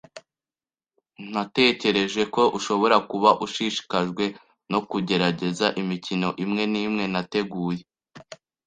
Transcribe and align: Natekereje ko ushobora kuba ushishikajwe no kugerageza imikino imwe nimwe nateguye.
Natekereje 1.33 2.21
ko 2.33 2.43
ushobora 2.57 2.95
kuba 3.09 3.29
ushishikajwe 3.45 4.23
no 4.71 4.79
kugerageza 4.89 5.65
imikino 5.81 6.29
imwe 6.43 6.63
nimwe 6.71 7.03
nateguye. 7.13 7.83